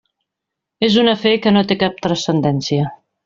És 0.87 0.95
un 1.01 1.11
afer 1.11 1.33
que 1.45 1.53
no 1.57 1.63
té 1.73 1.79
cap 1.85 2.01
transcendència. 2.07 2.89